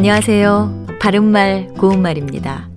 안녕하세요. 0.00 0.86
바른말 0.98 1.74
고운말입니다. 1.74 2.70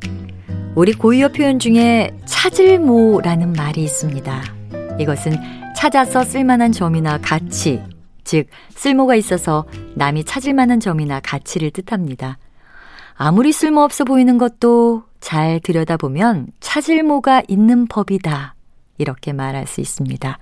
우리 0.75 0.91
고유어 0.91 1.29
표현 1.29 1.57
중에 1.57 2.11
찾을모라는 2.25 3.53
말이 3.53 3.81
있습니다. 3.81 4.41
이것은 4.99 5.31
찾아서 5.73 6.25
쓸만한 6.25 6.73
점이나 6.73 7.17
가치, 7.19 7.81
즉 8.25 8.47
쓸모가 8.71 9.15
있어서 9.15 9.63
남이 9.95 10.25
찾을 10.25 10.53
만한 10.53 10.81
점이나 10.81 11.21
가치를 11.21 11.71
뜻합니다. 11.71 12.39
아무리 13.13 13.53
쓸모없어 13.53 14.03
보이는 14.03 14.37
것도 14.37 15.03
잘 15.21 15.61
들여다보면 15.61 16.47
찾을모가 16.59 17.43
있는 17.47 17.87
법이다. 17.87 18.53
이렇게 18.97 19.31
말할 19.31 19.65
수 19.65 19.79
있습니다. 19.79 20.39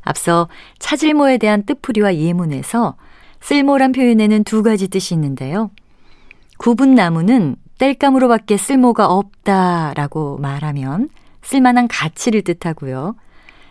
앞서 0.00 0.48
찾을모에 0.78 1.36
대한 1.36 1.66
뜻풀이와 1.66 2.14
예문에서 2.16 2.96
쓸모란 3.42 3.92
표현에는 3.92 4.44
두 4.44 4.62
가지 4.62 4.88
뜻이 4.88 5.12
있는데요. 5.12 5.70
구분 6.64 6.94
나무는 6.94 7.56
땔감으로밖에 7.76 8.56
쓸모가 8.56 9.08
없다라고 9.08 10.38
말하면 10.38 11.10
쓸만한 11.42 11.88
가치를 11.88 12.40
뜻하고요. 12.40 13.16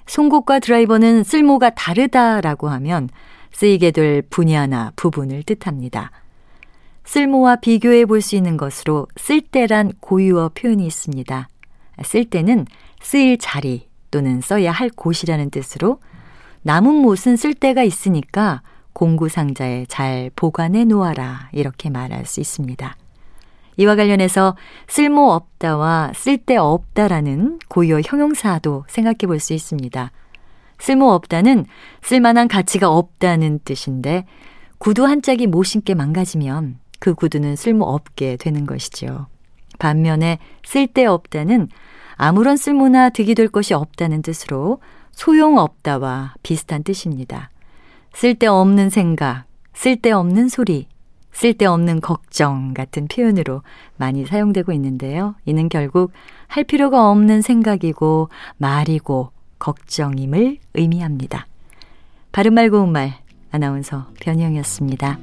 송곳과 0.05 0.59
드라이버는 0.59 1.23
쓸모가 1.23 1.71
다르다라고 1.71 2.69
하면 2.69 3.09
쓰이게 3.51 3.89
될 3.89 4.21
분야나 4.21 4.91
부분을 4.95 5.41
뜻합니다. 5.41 6.11
쓸모와 7.03 7.55
비교해 7.55 8.05
볼 8.05 8.21
수 8.21 8.35
있는 8.35 8.57
것으로 8.57 9.07
쓸때란 9.15 9.93
고유어 9.99 10.51
표현이 10.53 10.85
있습니다. 10.85 11.47
쓸때는 12.03 12.67
쓰일 13.01 13.39
자리 13.39 13.89
또는 14.11 14.39
써야 14.39 14.71
할 14.71 14.91
곳이라는 14.91 15.49
뜻으로 15.49 15.97
남은 16.61 16.93
못은 16.93 17.37
쓸데가 17.37 17.81
있으니까 17.81 18.61
공구 18.93 19.29
상자에 19.29 19.85
잘 19.87 20.31
보관해 20.35 20.85
놓아라 20.85 21.49
이렇게 21.51 21.89
말할 21.89 22.25
수 22.25 22.39
있습니다. 22.39 22.95
이와 23.77 23.95
관련해서 23.95 24.55
쓸모없다와 24.87 26.11
쓸데없다라는 26.15 27.59
고유어 27.69 28.01
형용사도 28.05 28.85
생각해 28.87 29.25
볼 29.25 29.39
수 29.39 29.53
있습니다. 29.53 30.11
쓸모없다는 30.79 31.65
쓸만한 32.01 32.47
가치가 32.47 32.89
없다는 32.89 33.59
뜻인데 33.65 34.25
구두 34.77 35.05
한 35.05 35.21
짝이 35.21 35.47
못 35.47 35.63
신게 35.63 35.95
망가지면 35.95 36.77
그 36.99 37.13
구두는 37.13 37.55
쓸모없게 37.55 38.37
되는 38.37 38.65
것이죠. 38.65 39.27
반면에 39.79 40.39
쓸데없다는 40.65 41.69
아무런 42.15 42.57
쓸모나 42.57 43.09
득이 43.09 43.33
될 43.33 43.47
것이 43.47 43.73
없다는 43.73 44.21
뜻으로 44.21 44.79
소용없다와 45.13 46.35
비슷한 46.43 46.83
뜻입니다. 46.83 47.49
쓸데없는 48.13 48.89
생각, 48.89 49.45
쓸데없는 49.73 50.47
소리, 50.47 50.87
쓸데없는 51.33 51.99
걱정 51.99 52.73
같은 52.73 53.07
표현으로 53.07 53.63
많이 53.97 54.25
사용되고 54.25 54.71
있는데요. 54.73 55.35
이는 55.45 55.67
결국 55.67 56.11
할 56.47 56.63
필요가 56.63 57.09
없는 57.09 57.41
생각이고 57.41 58.29
말이고 58.57 59.31
걱정임을 59.59 60.59
의미합니다. 60.75 61.47
바른말 62.31 62.69
고운말 62.69 63.15
아나운서 63.51 64.07
변희영이었습니다. 64.19 65.19